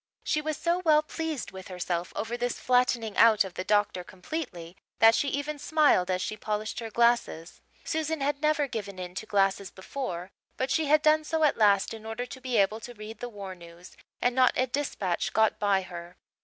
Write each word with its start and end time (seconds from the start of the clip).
She 0.23 0.41
was 0.41 0.57
so 0.57 0.81
well 0.83 1.03
pleased 1.03 1.51
with 1.51 1.67
herself 1.67 2.11
over 2.15 2.35
this 2.35 2.57
flattening 2.59 3.15
out 3.17 3.43
of 3.43 3.53
the 3.53 3.63
doctor 3.63 4.03
completely 4.03 4.75
that 4.97 5.13
she 5.13 5.27
even 5.27 5.59
smiled 5.59 6.09
as 6.09 6.23
she 6.23 6.35
polished 6.35 6.79
her 6.79 6.89
glasses. 6.89 7.61
Susan 7.83 8.19
had 8.19 8.41
never 8.41 8.65
given 8.67 8.97
in 8.97 9.13
to 9.13 9.27
glasses 9.27 9.69
before, 9.69 10.31
but 10.57 10.71
she 10.71 10.85
had 10.87 11.03
done 11.03 11.23
so 11.23 11.43
at 11.43 11.55
last 11.55 11.93
in 11.93 12.03
order 12.03 12.25
to 12.25 12.41
be 12.41 12.57
able 12.57 12.79
to 12.79 12.95
read 12.95 13.19
the 13.19 13.29
war 13.29 13.53
news 13.53 13.95
and 14.23 14.33
not 14.33 14.53
a 14.55 14.65
dispatch 14.65 15.33
got 15.33 15.59
by 15.59 15.83
her. 15.83 16.17